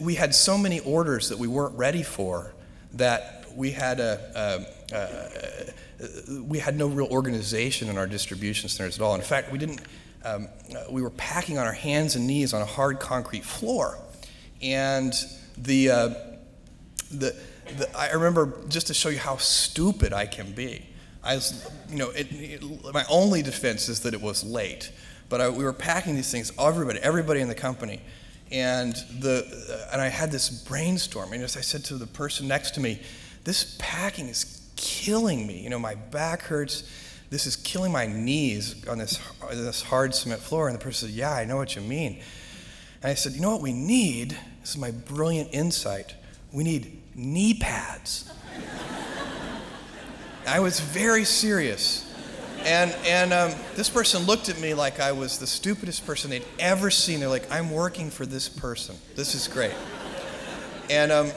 we 0.00 0.14
had 0.14 0.34
so 0.34 0.56
many 0.56 0.80
orders 0.80 1.28
that 1.28 1.38
we 1.38 1.46
weren't 1.46 1.76
ready 1.76 2.02
for 2.02 2.54
that 2.94 3.42
we 3.54 3.70
had 3.72 4.00
a, 4.00 4.66
a, 4.92 4.96
a, 4.96 6.42
we 6.42 6.58
had 6.58 6.76
no 6.76 6.86
real 6.86 7.08
organization 7.08 7.88
in 7.88 7.98
our 7.98 8.06
distribution 8.06 8.68
centers 8.68 8.98
at 8.98 9.02
all. 9.02 9.14
In 9.14 9.20
fact, 9.20 9.52
we 9.52 9.58
didn't. 9.58 9.80
Um, 10.24 10.48
we 10.88 11.02
were 11.02 11.10
packing 11.10 11.58
on 11.58 11.66
our 11.66 11.72
hands 11.72 12.14
and 12.14 12.28
knees 12.28 12.54
on 12.54 12.62
a 12.62 12.66
hard 12.66 13.00
concrete 13.00 13.44
floor, 13.44 13.98
and 14.62 15.12
the, 15.58 15.90
uh, 15.90 16.08
the, 17.10 17.34
the 17.76 17.88
I 17.98 18.12
remember 18.12 18.52
just 18.68 18.86
to 18.86 18.94
show 18.94 19.08
you 19.08 19.18
how 19.18 19.36
stupid 19.38 20.12
I 20.12 20.26
can 20.26 20.52
be. 20.52 20.86
I 21.24 21.34
was, 21.34 21.68
you 21.90 21.98
know, 21.98 22.10
it, 22.10 22.28
it, 22.30 22.94
my 22.94 23.04
only 23.10 23.42
defense 23.42 23.88
is 23.88 24.00
that 24.00 24.14
it 24.14 24.20
was 24.20 24.44
late, 24.44 24.92
but 25.28 25.40
I, 25.40 25.48
we 25.48 25.64
were 25.64 25.72
packing 25.72 26.14
these 26.14 26.30
things. 26.30 26.52
Everybody, 26.56 27.00
everybody 27.00 27.40
in 27.40 27.48
the 27.48 27.54
company 27.56 28.00
and, 28.52 28.94
the, 29.18 29.88
and 29.92 30.00
I 30.00 30.08
had 30.08 30.30
this 30.30 30.50
brainstorm. 30.50 31.32
And 31.32 31.42
as 31.42 31.56
I 31.56 31.62
said 31.62 31.84
to 31.86 31.94
the 31.94 32.06
person 32.06 32.46
next 32.46 32.72
to 32.72 32.80
me, 32.80 33.00
this 33.44 33.76
packing 33.78 34.28
is 34.28 34.60
killing 34.76 35.46
me. 35.46 35.60
You 35.60 35.70
know, 35.70 35.78
my 35.78 35.94
back 35.94 36.42
hurts. 36.42 36.88
This 37.30 37.46
is 37.46 37.56
killing 37.56 37.90
my 37.90 38.06
knees 38.06 38.86
on 38.86 38.98
this, 38.98 39.18
this 39.50 39.82
hard 39.82 40.14
cement 40.14 40.42
floor. 40.42 40.68
And 40.68 40.78
the 40.78 40.82
person 40.82 41.08
said, 41.08 41.16
Yeah, 41.16 41.32
I 41.32 41.46
know 41.46 41.56
what 41.56 41.74
you 41.74 41.82
mean. 41.82 42.20
And 43.02 43.10
I 43.10 43.14
said, 43.14 43.32
You 43.32 43.40
know 43.40 43.50
what 43.50 43.62
we 43.62 43.72
need? 43.72 44.36
This 44.60 44.70
is 44.70 44.78
my 44.78 44.90
brilliant 44.90 45.48
insight. 45.52 46.14
We 46.52 46.62
need 46.62 47.00
knee 47.14 47.54
pads. 47.54 48.30
I 50.46 50.60
was 50.60 50.78
very 50.78 51.24
serious. 51.24 52.11
And, 52.64 52.94
and 53.04 53.32
um, 53.32 53.52
this 53.74 53.90
person 53.90 54.22
looked 54.22 54.48
at 54.48 54.60
me 54.60 54.72
like 54.72 55.00
I 55.00 55.12
was 55.12 55.38
the 55.38 55.46
stupidest 55.46 56.06
person 56.06 56.30
they'd 56.30 56.46
ever 56.60 56.90
seen. 56.90 57.18
They're 57.18 57.28
like, 57.28 57.50
I'm 57.50 57.72
working 57.72 58.08
for 58.08 58.24
this 58.24 58.48
person. 58.48 58.94
This 59.16 59.34
is 59.34 59.48
great. 59.48 59.74
And 60.88 61.10
um, 61.10 61.32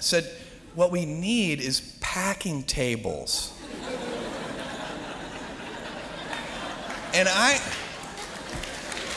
said, 0.00 0.28
What 0.74 0.90
we 0.90 1.04
need 1.04 1.60
is 1.60 1.96
packing 2.00 2.64
tables. 2.64 3.52
and 7.14 7.28
I, 7.28 7.60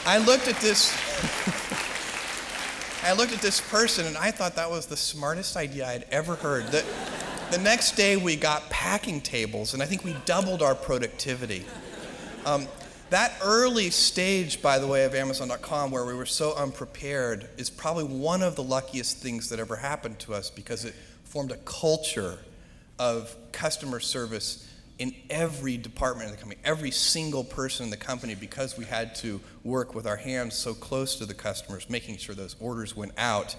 I 0.06 0.18
looked 0.18 0.46
at 0.46 0.56
this. 0.56 0.92
I 3.02 3.14
looked 3.14 3.32
at 3.32 3.40
this 3.40 3.60
person 3.60 4.06
and 4.06 4.16
I 4.16 4.30
thought 4.30 4.56
that 4.56 4.70
was 4.70 4.86
the 4.86 4.96
smartest 4.96 5.56
idea 5.56 5.88
I'd 5.88 6.04
ever 6.10 6.34
heard. 6.34 6.66
That 6.68 6.84
the 7.50 7.58
next 7.58 7.92
day, 7.92 8.16
we 8.16 8.36
got 8.36 8.68
packing 8.68 9.20
tables, 9.20 9.72
and 9.72 9.82
I 9.82 9.86
think 9.86 10.04
we 10.04 10.14
doubled 10.26 10.62
our 10.62 10.74
productivity. 10.74 11.64
Um, 12.44 12.66
that 13.10 13.32
early 13.42 13.88
stage, 13.88 14.60
by 14.60 14.78
the 14.78 14.86
way, 14.86 15.04
of 15.04 15.14
Amazon.com, 15.14 15.90
where 15.90 16.04
we 16.04 16.12
were 16.12 16.26
so 16.26 16.54
unprepared, 16.56 17.48
is 17.56 17.70
probably 17.70 18.04
one 18.04 18.42
of 18.42 18.54
the 18.54 18.62
luckiest 18.62 19.18
things 19.18 19.48
that 19.48 19.58
ever 19.58 19.76
happened 19.76 20.18
to 20.20 20.34
us 20.34 20.50
because 20.50 20.84
it 20.84 20.94
formed 21.24 21.50
a 21.50 21.56
culture 21.56 22.38
of 22.98 23.34
customer 23.52 23.98
service 23.98 24.68
in 24.98 25.14
every 25.30 25.78
department 25.78 26.28
of 26.28 26.36
the 26.36 26.40
company, 26.40 26.60
every 26.64 26.90
single 26.90 27.44
person 27.44 27.84
in 27.84 27.90
the 27.90 27.96
company, 27.96 28.34
because 28.34 28.76
we 28.76 28.84
had 28.84 29.14
to 29.14 29.40
work 29.64 29.94
with 29.94 30.06
our 30.06 30.16
hands 30.16 30.54
so 30.54 30.74
close 30.74 31.16
to 31.16 31.24
the 31.24 31.34
customers, 31.34 31.88
making 31.88 32.18
sure 32.18 32.34
those 32.34 32.56
orders 32.60 32.94
went 32.94 33.12
out 33.16 33.56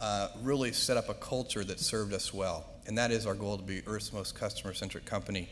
uh, 0.00 0.28
really 0.42 0.72
set 0.72 0.98
up 0.98 1.08
a 1.08 1.14
culture 1.14 1.64
that 1.64 1.80
served 1.80 2.12
us 2.12 2.34
well. 2.34 2.66
And 2.86 2.98
that 2.98 3.10
is 3.10 3.26
our 3.26 3.34
goal 3.34 3.56
to 3.56 3.62
be 3.62 3.82
Earth's 3.86 4.12
most 4.12 4.34
customer 4.34 4.74
centric 4.74 5.04
company. 5.04 5.48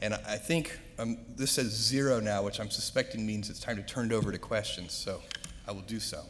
And 0.00 0.14
I 0.14 0.36
think 0.36 0.78
um, 0.98 1.18
this 1.36 1.52
says 1.52 1.72
zero 1.72 2.20
now, 2.20 2.42
which 2.42 2.60
I'm 2.60 2.70
suspecting 2.70 3.26
means 3.26 3.50
it's 3.50 3.60
time 3.60 3.76
to 3.76 3.82
turn 3.82 4.06
it 4.06 4.14
over 4.14 4.30
to 4.30 4.38
questions. 4.38 4.92
So 4.92 5.22
I 5.66 5.72
will 5.72 5.80
do 5.82 5.98
so. 5.98 6.22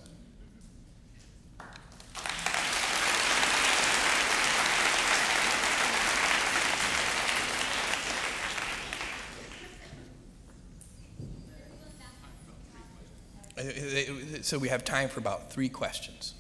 So 14.43 14.59
we 14.59 14.69
have 14.69 14.85
time 14.85 15.09
for 15.09 15.19
about 15.19 15.51
three 15.51 15.69
questions. 15.69 16.35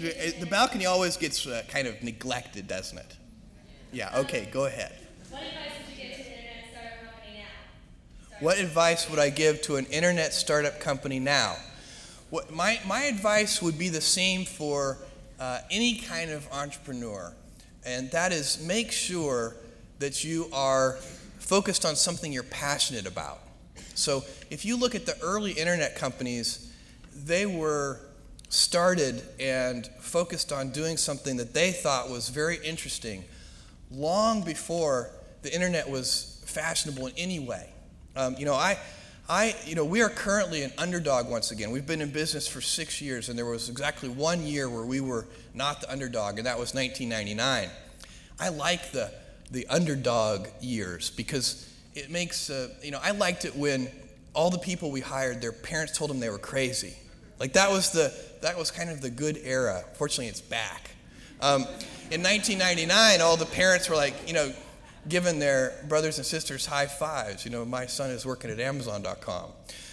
The 0.00 0.46
balcony 0.48 0.86
always 0.86 1.18
gets 1.18 1.46
uh, 1.46 1.62
kind 1.68 1.86
of 1.86 2.02
neglected, 2.02 2.66
doesn't 2.66 2.96
it? 2.96 3.16
Yeah, 3.92 4.18
okay, 4.20 4.48
go 4.50 4.64
ahead. 4.64 4.94
What 5.28 5.42
advice 5.42 5.50
would 5.80 5.98
you 5.98 6.10
give 6.10 6.12
to 6.12 6.16
an 6.16 6.24
internet 6.24 6.64
startup 6.72 7.20
company 7.20 7.38
now? 7.38 8.40
What 8.40 8.58
advice 8.58 9.10
would 9.10 9.18
I 9.18 9.30
give 9.30 9.62
to 9.62 9.76
an 9.76 9.86
internet 9.86 10.32
startup 10.32 10.80
company 10.80 11.18
now? 11.18 11.56
What, 12.30 12.50
my, 12.50 12.80
my 12.86 13.02
advice 13.02 13.60
would 13.60 13.78
be 13.78 13.90
the 13.90 14.00
same 14.00 14.46
for 14.46 14.96
uh, 15.38 15.58
any 15.70 15.96
kind 15.96 16.30
of 16.30 16.50
entrepreneur, 16.52 17.34
and 17.84 18.10
that 18.12 18.32
is 18.32 18.64
make 18.64 18.92
sure 18.92 19.56
that 19.98 20.24
you 20.24 20.48
are 20.52 20.92
focused 21.38 21.84
on 21.84 21.94
something 21.96 22.32
you're 22.32 22.42
passionate 22.44 23.06
about. 23.06 23.40
So 23.94 24.24
if 24.48 24.64
you 24.64 24.78
look 24.78 24.94
at 24.94 25.04
the 25.04 25.18
early 25.20 25.52
internet 25.52 25.96
companies, 25.96 26.72
they 27.12 27.44
were 27.44 28.00
started 28.50 29.22
and 29.38 29.86
focused 30.00 30.52
on 30.52 30.70
doing 30.70 30.96
something 30.96 31.38
that 31.38 31.54
they 31.54 31.72
thought 31.72 32.10
was 32.10 32.28
very 32.28 32.58
interesting 32.64 33.24
long 33.90 34.42
before 34.42 35.10
the 35.42 35.52
internet 35.54 35.88
was 35.88 36.42
fashionable 36.44 37.06
in 37.06 37.12
any 37.16 37.38
way. 37.38 37.70
Um, 38.16 38.34
you 38.38 38.44
know, 38.44 38.54
I, 38.54 38.76
I, 39.28 39.54
you 39.64 39.74
know, 39.74 39.84
we 39.84 40.02
are 40.02 40.10
currently 40.10 40.62
an 40.62 40.72
underdog 40.76 41.30
once 41.30 41.52
again. 41.52 41.70
We've 41.70 41.86
been 41.86 42.02
in 42.02 42.10
business 42.10 42.46
for 42.46 42.60
six 42.60 43.00
years, 43.00 43.28
and 43.28 43.38
there 43.38 43.46
was 43.46 43.68
exactly 43.68 44.08
one 44.08 44.44
year 44.44 44.68
where 44.68 44.84
we 44.84 45.00
were 45.00 45.26
not 45.54 45.80
the 45.80 45.90
underdog, 45.90 46.38
and 46.38 46.46
that 46.46 46.58
was 46.58 46.74
1999. 46.74 47.70
I 48.38 48.48
like 48.48 48.90
the 48.92 49.12
the 49.50 49.66
underdog 49.66 50.46
years 50.60 51.10
because 51.10 51.68
it 51.94 52.10
makes, 52.10 52.50
uh, 52.50 52.68
you 52.82 52.90
know, 52.90 53.00
I 53.02 53.10
liked 53.10 53.44
it 53.44 53.56
when 53.56 53.88
all 54.32 54.50
the 54.50 54.58
people 54.58 54.90
we 54.90 55.00
hired, 55.00 55.40
their 55.40 55.52
parents 55.52 55.96
told 55.96 56.10
them 56.10 56.20
they 56.20 56.30
were 56.30 56.38
crazy. 56.38 56.94
Like 57.40 57.54
that 57.54 57.70
was 57.70 57.90
the 57.90 58.12
that 58.42 58.56
was 58.56 58.70
kind 58.70 58.90
of 58.90 59.00
the 59.00 59.10
good 59.10 59.40
era. 59.42 59.82
Fortunately, 59.94 60.28
it's 60.28 60.40
back. 60.40 60.90
Um, 61.40 61.62
in 62.10 62.22
1999, 62.22 63.20
all 63.22 63.36
the 63.36 63.46
parents 63.46 63.88
were 63.88 63.96
like, 63.96 64.14
you 64.26 64.34
know, 64.34 64.52
giving 65.08 65.38
their 65.38 65.72
brothers 65.88 66.18
and 66.18 66.26
sisters 66.26 66.66
high 66.66 66.86
fives. 66.86 67.44
You 67.44 67.50
know, 67.50 67.64
my 67.64 67.86
son 67.86 68.10
is 68.10 68.26
working 68.26 68.50
at 68.50 68.60
Amazon.com. 68.60 69.50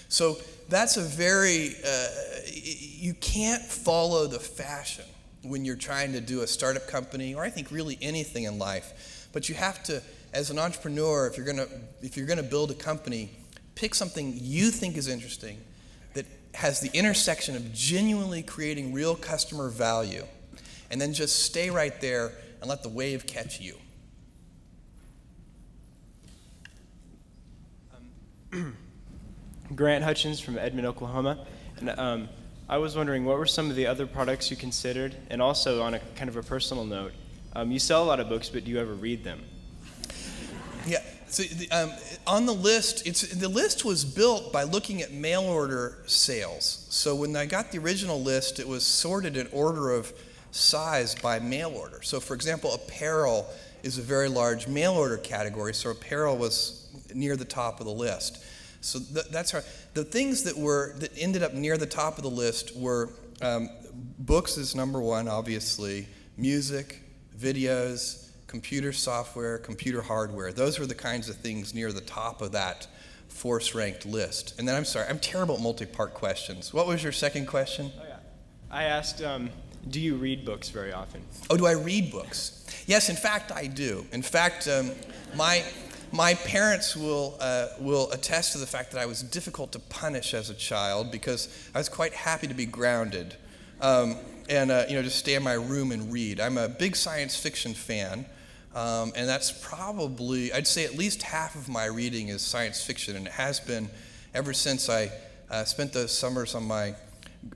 So 0.10 0.38
that's 0.68 0.98
a 0.98 1.01
very, 1.01 1.75
uh, 1.86 2.08
you 2.54 3.13
can't 3.13 3.63
follow 3.63 4.27
the 4.27 4.39
fashion 4.39 5.06
when 5.44 5.63
you're 5.63 5.75
trying 5.75 6.12
to 6.13 6.22
do 6.22 6.42
a 6.42 6.48
startup 6.48 6.88
company 6.88 7.34
or 7.34 7.44
I 7.44 7.50
think 7.50 7.72
really 7.72 7.98
anything 8.01 8.44
in 8.44 8.60
life. 8.60 9.30
But 9.32 9.48
you 9.48 9.56
have 9.56 9.84
to, 9.84 10.01
as 10.34 10.50
an 10.50 10.60
entrepreneur, 10.60 11.27
if 11.27 11.38
you're 11.38 11.46
gonna, 11.46 11.68
if 12.01 12.18
you're 12.18 12.27
gonna 12.27 12.44
build 12.44 12.72
a 12.72 12.75
company, 12.75 13.32
pick 13.75 13.96
something 13.96 14.34
you 14.36 14.72
think 14.72 14.98
is 14.98 15.08
interesting 15.08 15.58
has 16.58 16.80
the 16.80 16.90
intersection 16.98 17.56
of 17.56 17.72
genuinely 17.72 18.42
creating 18.42 18.92
real 18.92 19.16
customer 19.16 19.70
value, 19.70 20.26
and 20.90 21.00
then 21.00 21.14
just 21.14 21.44
stay 21.44 21.70
right 21.70 22.02
there 22.02 22.32
and 22.60 22.68
let 22.68 22.82
the 22.82 22.90
wave 22.90 23.28
catch 23.28 23.62
you. 23.62 23.76
Um, 28.52 28.76
Grant 29.76 30.04
Hutchins 30.04 30.40
from 30.40 30.58
Edmond, 30.58 30.88
Oklahoma. 30.88 31.46
And 31.78 31.92
um, 31.92 32.30
I 32.68 32.80
was 32.80 32.96
wondering 32.96 33.24
what 33.24 33.38
were 33.38 33.46
some 33.46 33.70
of 33.70 33.76
the 33.76 33.86
other 33.86 34.08
products 34.08 34.50
you 34.50 34.58
considered? 34.58 35.16
And 35.30 35.44
also, 35.44 35.84
on 35.84 35.94
a 35.94 36.00
kind 36.16 36.28
of 36.28 36.38
a 36.38 36.42
personal 36.42 36.86
note, 36.86 37.12
um, 37.54 37.72
you 37.72 37.78
sell 37.78 38.04
a 38.04 38.08
lot 38.08 38.20
of 38.20 38.30
books, 38.30 38.50
but 38.50 38.66
do 38.66 38.72
you 38.72 38.80
ever 38.80 38.96
read 38.96 39.24
them? 39.24 39.44
Yeah, 40.88 41.04
so 41.30 41.44
um, 41.72 41.92
on 42.26 42.46
the 42.46 42.54
list, 42.54 43.06
it's, 43.06 43.22
the 43.22 43.50
list 43.50 43.84
was 43.84 44.06
built 44.06 44.54
by 44.54 44.64
looking 44.64 45.02
at 45.02 45.12
mail 45.12 45.44
order 45.44 46.00
sales. 46.06 46.86
So 46.90 47.16
when 47.16 47.36
I 47.36 47.46
got 47.46 47.72
the 47.72 47.80
original 47.80 48.22
list, 48.22 48.60
it 48.60 48.68
was 48.68 48.86
sorted 48.86 49.36
in 49.36 49.48
order 49.52 49.92
of 49.92 50.14
size 50.52 51.16
by 51.16 51.40
mail 51.40 51.72
order. 51.72 52.02
So 52.02 52.20
for 52.20 52.34
example, 52.34 52.74
apparel 52.74 53.48
is 53.84 53.98
a 53.98 54.02
very 54.02 54.30
large 54.30 54.68
mail 54.68 54.94
order 54.94 55.18
category, 55.18 55.74
so 55.74 55.92
apparel 55.92 56.38
was 56.38 56.90
near 57.14 57.36
the 57.36 57.46
top 57.46 57.80
of 57.80 57.86
the 57.86 57.92
list. 57.94 58.44
So 58.82 59.00
th- 59.00 59.28
that's 59.32 59.52
how, 59.52 59.62
the 59.94 60.04
things 60.04 60.44
that 60.44 60.58
were 60.58 60.94
that 61.00 61.12
ended 61.18 61.44
up 61.44 61.54
near 61.54 61.78
the 61.78 61.86
top 61.86 62.18
of 62.18 62.24
the 62.24 62.30
list 62.30 62.76
were 62.76 63.10
um, 63.42 63.70
books 64.20 64.58
is 64.58 64.76
number 64.76 65.02
one, 65.02 65.28
obviously, 65.28 66.08
music, 66.38 67.02
videos 67.38 68.27
computer 68.48 68.94
software, 68.94 69.58
computer 69.58 70.01
hardware. 70.01 70.51
Those 70.51 70.80
were 70.80 70.86
the 70.86 70.96
kinds 70.96 71.30
of 71.30 71.36
things 71.36 71.74
near 71.74 71.92
the 71.92 72.01
top 72.01 72.42
of 72.42 72.54
that 72.54 72.88
force 73.27 73.75
ranked 73.75 74.06
list. 74.06 74.56
And 74.58 74.68
then 74.68 74.75
I'm 74.75 74.86
sorry, 74.86 75.08
I'm 75.10 75.20
terrible 75.20 75.56
at 75.56 75.62
multi 75.62 75.86
part 75.86 76.13
questions. 76.13 76.74
What 76.74 76.88
was 76.88 77.04
your 77.04 77.12
second 77.12 77.46
question? 77.48 77.92
Oh, 78.00 78.04
yeah. 78.08 78.16
I 78.72 78.84
asked, 78.84 79.22
um, 79.22 79.50
do 79.89 80.00
you 80.00 80.16
read 80.16 80.46
books 80.46 80.70
very 80.70 80.94
often? 80.94 81.22
Oh, 81.50 81.58
do 81.58 81.66
I 81.66 81.74
read 81.74 82.12
books? 82.12 82.66
Yes, 82.88 83.10
in 83.10 83.16
fact, 83.16 83.51
I 83.51 83.68
do. 83.68 84.06
In 84.12 84.22
fact, 84.22 84.68
um, 84.68 84.92
my, 85.36 85.63
my 86.12 86.34
parents 86.34 86.96
will, 86.96 87.38
uh, 87.39 87.68
will 87.80 88.10
attest 88.12 88.54
to 88.54 88.58
the 88.58 88.68
fact 88.68 88.92
that 88.92 89.01
I 89.01 89.06
was 89.06 89.22
difficult 89.22 89.74
to 89.74 89.80
punish 89.80 90.34
as 90.34 90.50
a 90.50 90.54
child 90.54 91.12
because 91.12 91.70
I 91.75 91.77
was 91.77 91.89
quite 91.89 92.13
happy 92.13 92.48
to 92.48 92.54
be 92.54 92.66
grounded. 92.66 93.36
Um, 93.82 94.18
and 94.50 94.72
uh, 94.72 94.86
you 94.88 94.96
know 94.96 95.04
just 95.04 95.20
stay 95.20 95.36
in 95.36 95.44
my 95.44 95.54
room 95.54 95.92
and 95.92 96.12
read. 96.12 96.39
I'm 96.39 96.58
a 96.58 96.68
big 96.68 96.96
science 96.96 97.36
fiction 97.36 97.74
fan, 97.74 98.25
um, 98.78 99.12
and 99.16 99.28
that's 99.28 99.52
probably, 99.52 100.54
I'd 100.54 100.68
say 100.68 100.86
at 100.86 100.96
least 100.96 101.24
half 101.24 101.56
of 101.56 101.68
my 101.68 101.86
reading 101.86 102.28
is 102.28 102.44
science 102.44 102.84
fiction, 102.84 103.16
and 103.16 103.26
it 103.26 103.34
has 103.34 103.60
been 103.60 103.90
ever 104.36 104.54
since 104.54 104.88
I 104.88 105.10
uh, 105.50 105.64
spent 105.64 105.94
those 105.94 106.16
summers 106.16 106.54
on 106.54 106.68
my 106.68 106.94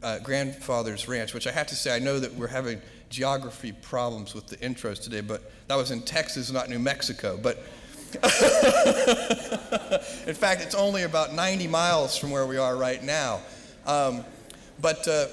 uh, 0.01 0.18
grandfather's 0.18 1.08
ranch, 1.08 1.36
which 1.36 1.46
I 1.46 1.51
have 1.51 1.68
to 1.68 1.75
say, 1.75 1.96
I 1.96 2.00
know 2.00 2.18
that 2.18 2.34
we're 2.34 2.48
having 2.48 2.82
geography 3.12 3.72
problems 3.72 4.34
with 4.34 4.48
the 4.48 4.58
intros 4.58 5.00
today, 5.00 5.22
but 5.22 5.44
that 5.68 5.75
was 5.75 5.92
in 5.92 6.01
Texas, 6.01 6.51
not 6.51 6.70
New 6.70 6.80
Mexico. 6.80 7.40
But 7.40 7.58
in 10.28 10.34
fact, 10.34 10.63
it's 10.63 10.74
only 10.74 11.04
about 11.04 11.36
90 11.36 11.68
miles 11.68 12.18
from 12.18 12.32
where 12.32 12.48
we 12.48 12.58
are 12.58 12.75
right 12.75 13.04
now. 13.04 13.42
Um, 13.86 14.25
but 14.82 15.08
uh, 15.08 15.28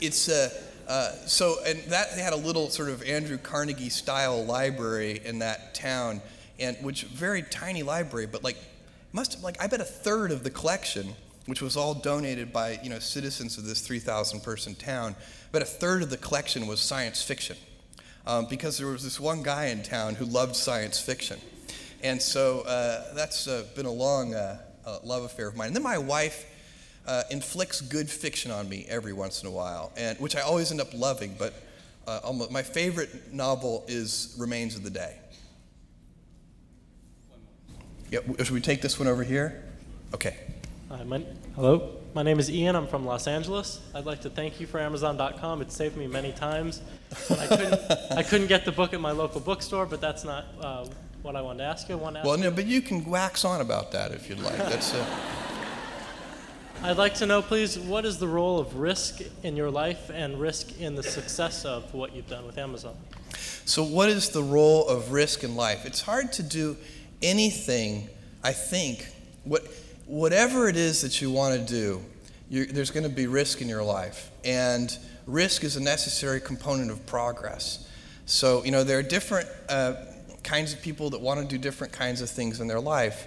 it's, 0.00 0.28
uh, 0.28 0.50
uh, 0.86 1.10
so, 1.26 1.56
and 1.66 1.80
that 1.84 2.14
they 2.14 2.22
had 2.22 2.32
a 2.32 2.36
little 2.36 2.70
sort 2.70 2.88
of 2.88 3.02
Andrew 3.02 3.38
Carnegie 3.38 3.88
style 3.88 4.44
library 4.44 5.20
in 5.24 5.40
that 5.40 5.74
town, 5.74 6.20
and 6.60 6.76
which 6.78 7.04
very 7.04 7.42
tiny 7.42 7.82
library, 7.82 8.26
but 8.26 8.44
like 8.44 8.56
must 9.12 9.34
have, 9.34 9.42
like 9.42 9.60
I 9.60 9.66
bet 9.66 9.80
a 9.80 9.84
third 9.84 10.30
of 10.30 10.44
the 10.44 10.50
collection, 10.50 11.14
which 11.46 11.60
was 11.60 11.76
all 11.76 11.94
donated 11.94 12.52
by 12.52 12.78
you 12.84 12.90
know 12.90 13.00
citizens 13.00 13.58
of 13.58 13.64
this 13.64 13.80
3,000 13.80 14.40
person 14.42 14.76
town, 14.76 15.16
but 15.50 15.60
a 15.60 15.64
third 15.64 16.02
of 16.02 16.10
the 16.10 16.18
collection 16.18 16.68
was 16.68 16.80
science 16.80 17.20
fiction, 17.20 17.56
um, 18.24 18.46
because 18.46 18.78
there 18.78 18.86
was 18.86 19.02
this 19.02 19.18
one 19.18 19.42
guy 19.42 19.66
in 19.66 19.82
town 19.82 20.14
who 20.14 20.24
loved 20.24 20.54
science 20.54 21.00
fiction, 21.00 21.40
and 22.04 22.22
so 22.22 22.60
uh, 22.60 23.12
that's 23.14 23.48
uh, 23.48 23.64
been 23.74 23.86
a 23.86 23.92
long 23.92 24.34
uh, 24.34 24.60
uh, 24.84 24.98
love 25.02 25.24
affair 25.24 25.48
of 25.48 25.56
mine. 25.56 25.68
And 25.68 25.76
then 25.76 25.82
my 25.82 25.98
wife 25.98 26.46
uh, 27.06 27.22
inflicts 27.30 27.80
good 27.80 28.10
fiction 28.10 28.50
on 28.50 28.68
me 28.68 28.86
every 28.88 29.12
once 29.12 29.42
in 29.42 29.48
a 29.48 29.50
while, 29.50 29.92
and 29.96 30.18
which 30.18 30.36
I 30.36 30.40
always 30.40 30.70
end 30.70 30.80
up 30.80 30.92
loving. 30.92 31.36
But 31.38 31.54
uh, 32.06 32.20
almost, 32.24 32.50
my 32.50 32.62
favorite 32.62 33.32
novel 33.32 33.84
is 33.88 34.34
Remains 34.38 34.76
of 34.76 34.82
the 34.82 34.90
Day. 34.90 35.16
Yeah, 38.10 38.20
should 38.38 38.50
we 38.50 38.60
take 38.60 38.82
this 38.82 38.98
one 38.98 39.08
over 39.08 39.24
here? 39.24 39.64
Okay. 40.14 40.36
Hi, 40.88 41.02
my, 41.02 41.24
hello. 41.56 41.96
My 42.14 42.22
name 42.22 42.38
is 42.38 42.48
Ian. 42.48 42.76
I'm 42.76 42.86
from 42.86 43.04
Los 43.04 43.26
Angeles. 43.26 43.80
I'd 43.94 44.06
like 44.06 44.20
to 44.22 44.30
thank 44.30 44.60
you 44.60 44.66
for 44.66 44.78
Amazon.com. 44.78 45.60
It 45.60 45.72
saved 45.72 45.96
me 45.96 46.06
many 46.06 46.32
times. 46.32 46.80
I 47.28 47.46
couldn't, 47.46 47.80
I 48.12 48.22
couldn't 48.22 48.46
get 48.46 48.64
the 48.64 48.72
book 48.72 48.94
at 48.94 49.00
my 49.00 49.10
local 49.10 49.40
bookstore, 49.40 49.86
but 49.86 50.00
that's 50.00 50.24
not 50.24 50.46
uh, 50.60 50.86
what 51.22 51.34
I 51.34 51.42
wanted 51.42 51.58
to 51.58 51.64
ask 51.64 51.88
you. 51.88 51.96
I 51.96 52.12
to 52.12 52.18
ask 52.18 52.26
well, 52.26 52.38
no, 52.38 52.50
but 52.52 52.66
you 52.66 52.80
can 52.80 53.04
wax 53.04 53.44
on 53.44 53.60
about 53.60 53.90
that 53.92 54.12
if 54.12 54.28
you'd 54.28 54.38
like. 54.38 54.56
That's. 54.56 54.94
Uh, 54.94 55.04
I'd 56.86 56.98
like 56.98 57.14
to 57.14 57.26
know, 57.26 57.42
please, 57.42 57.76
what 57.76 58.04
is 58.04 58.18
the 58.18 58.28
role 58.28 58.60
of 58.60 58.76
risk 58.76 59.20
in 59.42 59.56
your 59.56 59.72
life 59.72 60.08
and 60.08 60.40
risk 60.40 60.80
in 60.80 60.94
the 60.94 61.02
success 61.02 61.64
of 61.64 61.92
what 61.92 62.14
you've 62.14 62.28
done 62.28 62.46
with 62.46 62.58
Amazon? 62.58 62.94
So, 63.64 63.82
what 63.82 64.08
is 64.08 64.28
the 64.28 64.44
role 64.44 64.86
of 64.86 65.10
risk 65.10 65.42
in 65.42 65.56
life? 65.56 65.84
It's 65.84 66.00
hard 66.00 66.32
to 66.34 66.44
do 66.44 66.76
anything, 67.20 68.08
I 68.44 68.52
think, 68.52 69.04
what, 69.42 69.66
whatever 70.06 70.68
it 70.68 70.76
is 70.76 71.02
that 71.02 71.20
you 71.20 71.32
want 71.32 71.56
to 71.56 71.74
do, 71.74 72.00
you 72.48 72.66
there's 72.66 72.92
going 72.92 73.02
to 73.02 73.10
be 73.12 73.26
risk 73.26 73.60
in 73.60 73.68
your 73.68 73.82
life. 73.82 74.30
And 74.44 74.96
risk 75.26 75.64
is 75.64 75.74
a 75.74 75.82
necessary 75.82 76.40
component 76.40 76.92
of 76.92 77.04
progress. 77.04 77.90
So, 78.26 78.64
you 78.64 78.70
know, 78.70 78.84
there 78.84 79.00
are 79.00 79.02
different 79.02 79.48
uh, 79.68 79.94
kinds 80.44 80.72
of 80.72 80.80
people 80.82 81.10
that 81.10 81.20
want 81.20 81.40
to 81.40 81.46
do 81.46 81.58
different 81.58 81.92
kinds 81.92 82.20
of 82.20 82.30
things 82.30 82.60
in 82.60 82.68
their 82.68 82.78
life. 82.78 83.26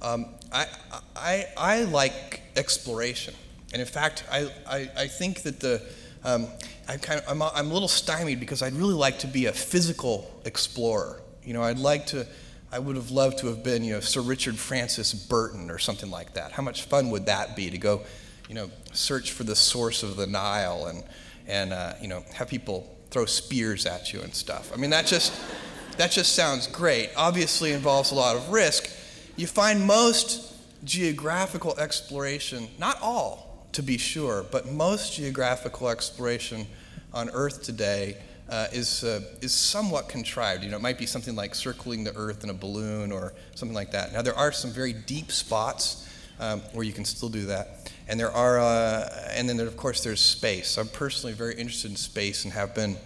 Um, 0.00 0.28
I, 0.50 0.68
I, 1.14 1.46
I 1.54 1.82
like 1.82 2.40
exploration. 2.56 3.34
And 3.72 3.80
in 3.80 3.88
fact, 3.88 4.24
I, 4.30 4.50
I, 4.66 4.90
I 4.96 5.06
think 5.08 5.42
that 5.42 5.60
the, 5.60 5.82
um, 6.24 6.46
I'm, 6.88 7.00
kind 7.00 7.20
of, 7.20 7.28
I'm, 7.28 7.42
a, 7.42 7.50
I'm 7.54 7.70
a 7.70 7.72
little 7.72 7.88
stymied 7.88 8.40
because 8.40 8.62
I'd 8.62 8.74
really 8.74 8.94
like 8.94 9.18
to 9.20 9.26
be 9.26 9.46
a 9.46 9.52
physical 9.52 10.30
explorer. 10.44 11.20
You 11.42 11.54
know, 11.54 11.62
I'd 11.62 11.78
like 11.78 12.06
to, 12.06 12.26
I 12.72 12.78
would 12.78 12.96
have 12.96 13.10
loved 13.10 13.38
to 13.38 13.48
have 13.48 13.62
been, 13.62 13.84
you 13.84 13.94
know, 13.94 14.00
Sir 14.00 14.20
Richard 14.20 14.56
Francis 14.56 15.12
Burton 15.12 15.70
or 15.70 15.78
something 15.78 16.10
like 16.10 16.34
that. 16.34 16.52
How 16.52 16.62
much 16.62 16.82
fun 16.84 17.10
would 17.10 17.26
that 17.26 17.56
be 17.56 17.70
to 17.70 17.78
go, 17.78 18.02
you 18.48 18.54
know, 18.54 18.70
search 18.92 19.32
for 19.32 19.44
the 19.44 19.56
source 19.56 20.02
of 20.02 20.16
the 20.16 20.26
Nile 20.26 20.86
and, 20.86 21.04
and 21.46 21.72
uh, 21.72 21.94
you 22.00 22.08
know, 22.08 22.24
have 22.34 22.48
people 22.48 22.96
throw 23.10 23.26
spears 23.26 23.86
at 23.86 24.12
you 24.12 24.20
and 24.20 24.34
stuff. 24.34 24.72
I 24.72 24.76
mean, 24.76 24.90
that 24.90 25.06
just, 25.06 25.32
that 25.98 26.10
just 26.10 26.34
sounds 26.34 26.66
great. 26.66 27.10
Obviously 27.16 27.72
involves 27.72 28.12
a 28.12 28.14
lot 28.14 28.36
of 28.36 28.50
risk. 28.50 28.90
You 29.36 29.46
find 29.46 29.84
most 29.84 30.53
geographical 30.84 31.78
exploration, 31.78 32.68
not 32.78 32.98
all 33.00 33.66
to 33.72 33.82
be 33.82 33.98
sure, 33.98 34.44
but 34.50 34.70
most 34.70 35.14
geographical 35.14 35.88
exploration 35.88 36.66
on 37.12 37.30
Earth 37.30 37.62
today 37.62 38.16
uh, 38.48 38.66
is, 38.72 39.04
uh, 39.04 39.20
is 39.40 39.52
somewhat 39.52 40.08
contrived. 40.08 40.62
You 40.62 40.70
know, 40.70 40.76
it 40.76 40.82
might 40.82 40.98
be 40.98 41.06
something 41.06 41.34
like 41.34 41.54
circling 41.54 42.04
the 42.04 42.14
Earth 42.14 42.44
in 42.44 42.50
a 42.50 42.54
balloon 42.54 43.10
or 43.10 43.32
something 43.54 43.74
like 43.74 43.92
that. 43.92 44.12
Now, 44.12 44.22
there 44.22 44.36
are 44.36 44.52
some 44.52 44.70
very 44.70 44.92
deep 44.92 45.32
spots 45.32 46.08
um, 46.38 46.60
where 46.72 46.84
you 46.84 46.92
can 46.92 47.04
still 47.04 47.28
do 47.28 47.46
that. 47.46 47.92
And 48.06 48.20
there 48.20 48.30
are, 48.30 48.58
uh, 48.58 49.30
and 49.30 49.48
then 49.48 49.56
there, 49.56 49.66
of 49.66 49.76
course, 49.76 50.02
there's 50.04 50.20
space. 50.20 50.76
I'm 50.76 50.88
personally 50.88 51.32
very 51.32 51.54
interested 51.54 51.90
in 51.90 51.96
space 51.96 52.44
and 52.44 52.52
have 52.52 52.74
been 52.74 52.96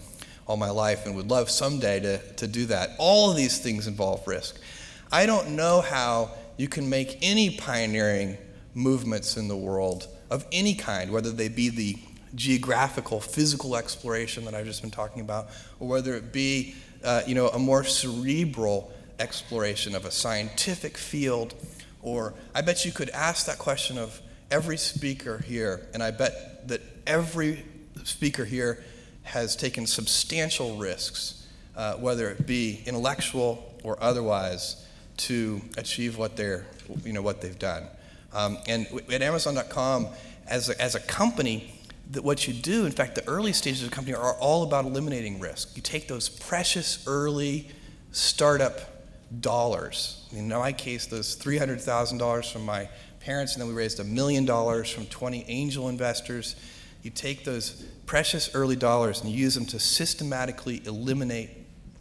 all 0.47 0.56
my 0.56 0.70
life 0.70 1.06
and 1.06 1.14
would 1.14 1.30
love 1.30 1.50
someday 1.50 2.00
to, 2.00 2.18
to 2.35 2.47
do 2.47 2.66
that. 2.66 2.90
All 2.99 3.30
of 3.30 3.37
these 3.37 3.58
things 3.58 3.87
involve 3.87 4.26
risk. 4.26 4.58
I 5.12 5.26
don't 5.26 5.50
know 5.50 5.82
how 5.82 6.32
you 6.59 6.69
can 6.69 6.91
make 6.91 7.17
any 7.23 7.57
pioneering 7.57 8.37
movements 8.75 9.38
in 9.38 9.49
the 9.49 9.57
world 9.57 10.07
of 10.31 10.45
any 10.53 10.75
kind, 10.75 11.11
whether 11.11 11.31
they 11.31 11.49
be 11.49 11.71
the 11.71 11.97
geographical, 12.35 13.21
physical 13.21 13.77
exploration 13.77 14.45
that 14.45 14.55
I've 14.55 14.67
just 14.67 14.83
been 14.83 14.91
talking 14.91 15.23
about, 15.23 15.49
or 15.81 15.88
whether 15.88 16.15
it 16.15 16.33
be, 16.33 16.75
uh, 17.03 17.23
you 17.27 17.35
know, 17.35 17.49
a 17.49 17.59
more 17.59 17.85
cerebral 17.85 18.93
exploration 19.19 19.95
of 19.95 20.05
a 20.05 20.11
scientific 20.11 20.99
field, 20.99 21.55
or 22.03 22.35
I 22.55 22.61
bet 22.61 22.85
you 22.85 22.93
could 22.93 23.09
ask 23.11 23.47
that 23.47 23.59
question 23.59 23.97
of 23.97 24.21
every 24.50 24.77
speaker 24.77 25.38
here, 25.38 25.88
and 25.95 26.03
I 26.03 26.11
bet 26.11 26.69
that 26.69 26.83
every 27.07 27.65
speaker 28.05 28.45
here 28.45 28.85
has 29.23 29.57
taken 29.57 29.87
substantial 29.87 30.77
risks, 30.77 31.47
uh, 31.77 31.95
whether 31.95 32.29
it 32.31 32.47
be 32.47 32.83
intellectual 32.85 33.75
or 33.85 33.97
otherwise, 34.03 34.85
to 35.19 35.61
achieve 35.77 36.17
what 36.17 36.37
they're, 36.37 36.67
you 37.05 37.13
know, 37.13 37.23
what 37.23 37.41
they've 37.41 37.59
done. 37.59 37.87
Um, 38.33 38.59
and 38.67 38.87
at 39.11 39.23
Amazon.com, 39.23 40.09
as 40.47 40.69
a, 40.69 40.81
as 40.81 40.95
a 40.95 41.01
company, 41.01 41.75
that 42.11 42.25
what 42.25 42.49
you 42.49 42.55
do, 42.55 42.87
in 42.87 42.93
fact, 42.93 43.15
the 43.15 43.27
early 43.29 43.53
stages 43.53 43.83
of 43.83 43.91
the 43.91 43.95
company 43.95 44.15
are 44.15 44.35
all 44.35 44.63
about 44.63 44.85
eliminating 44.85 45.41
risk. 45.41 45.77
You 45.77 45.83
take 45.83 46.09
those 46.09 46.29
precious 46.29 47.05
early 47.07 47.69
startup 48.13 48.81
dollars. 49.41 50.27
In 50.33 50.49
my 50.49 50.73
case, 50.73 51.07
those 51.07 51.37
$300,000 51.37 52.53
from 52.53 52.65
my 52.65 52.89
parents, 53.21 53.55
and 53.55 53.61
then 53.61 53.69
we 53.69 53.75
raised 53.75 54.01
a 54.01 54.05
million 54.05 54.45
dollars 54.45 54.91
from 54.91 55.07
20 55.07 55.45
angel 55.49 55.89
investors. 55.89 56.57
You 57.03 57.11
take 57.11 57.45
those 57.45 57.85
precious 58.07 58.55
early 58.55 58.77
dollars 58.77 59.21
and 59.21 59.31
you 59.31 59.39
use 59.39 59.55
them 59.55 59.67
to 59.67 59.79
systematically 59.79 60.83
eliminate 60.87 61.58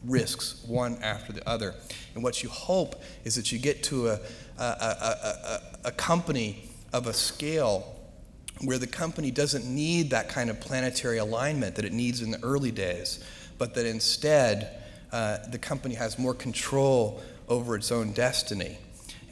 risks 0.08 0.64
one 0.66 0.98
after 1.02 1.34
the 1.34 1.48
other. 1.48 1.76
And 2.16 2.24
what 2.24 2.42
you 2.42 2.50
hope 2.50 3.02
is 3.24 3.36
that 3.36 3.52
you 3.52 3.60
get 3.60 3.84
to 3.84 4.10
a, 4.10 4.20
a, 4.58 4.64
a, 4.64 5.62
a, 5.86 5.92
company 5.92 6.70
of 6.94 7.08
a 7.08 7.14
scale 7.14 7.96
where 8.62 8.78
the 8.78 8.88
company 8.88 9.30
doesn't 9.30 9.66
need 9.66 10.10
that 10.10 10.30
kind 10.30 10.50
of 10.50 10.60
planetary 10.60 11.18
alignment 11.20 11.76
that 11.76 11.86
it 11.86 11.94
needs 11.94 12.22
in 12.22 12.32
the 12.32 12.44
early 12.44 12.72
days, 12.72 13.24
but 13.58 13.76
that 13.76 13.86
instead 13.86 14.82
uh, 15.12 15.38
the 15.50 15.60
company 15.60 15.96
has 15.96 16.18
more 16.18 16.34
control 16.34 17.22
over 17.48 17.76
its 17.76 17.92
own 17.92 18.14
destiny. 18.14 18.78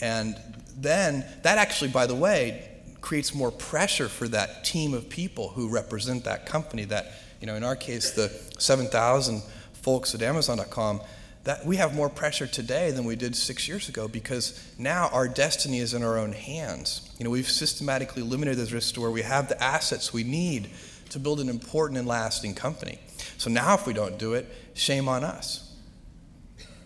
And 0.02 0.36
then 0.78 1.26
that 1.44 1.58
actually, 1.58 1.90
by 1.90 2.06
the 2.06 2.16
way, 2.16 2.70
creates 3.02 3.34
more 3.34 3.52
pressure 3.52 4.10
for 4.10 4.28
that 4.28 4.64
team 4.64 4.94
of 4.94 5.10
people 5.10 5.50
who 5.50 5.70
represent 5.70 6.24
that 6.26 6.46
company. 6.46 6.86
That, 6.86 7.14
you 7.40 7.48
know, 7.48 7.56
in 7.56 7.64
our 7.64 7.76
case, 7.76 8.12
the 8.12 8.30
7,000 8.60 9.42
folks 9.86 10.16
at 10.16 10.24
Amazon.com, 10.24 11.00
that 11.44 11.64
we 11.64 11.78
have 11.78 11.94
more 11.94 12.10
pressure 12.10 12.48
today 12.48 12.90
than 12.90 13.06
we 13.06 13.16
did 13.16 13.36
six 13.36 13.68
years 13.68 13.88
ago 13.88 14.08
because 14.08 14.60
now 14.80 15.10
our 15.14 15.28
destiny 15.28 15.78
is 15.78 15.94
in 15.94 16.02
our 16.02 16.18
own 16.18 16.32
hands. 16.32 17.08
You 17.20 17.24
know, 17.24 17.30
we've 17.30 17.48
systematically 17.48 18.24
eliminated 18.24 18.58
those 18.58 18.74
risks 18.74 18.94
to 18.94 19.02
where 19.02 19.12
we 19.12 19.22
have 19.22 19.48
the 19.48 19.64
assets 19.64 20.12
we 20.12 20.24
need 20.24 20.72
to 21.12 21.20
build 21.20 21.40
an 21.40 21.50
important 21.50 22.00
and 22.00 22.08
lasting 22.08 22.56
company. 22.56 22.98
So 23.38 23.52
now, 23.52 23.76
if 23.76 23.86
we 23.86 23.94
don't 23.94 24.18
do 24.18 24.34
it, 24.34 24.52
shame 24.74 25.08
on 25.08 25.24
us. 25.24 25.72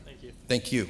Thank 0.05 0.21
you. 0.21 0.31
Thank 0.49 0.71
you. 0.73 0.89